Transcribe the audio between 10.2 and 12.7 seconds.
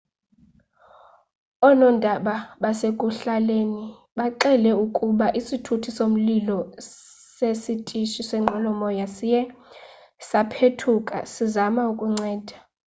saphethuka sisazama ukunceda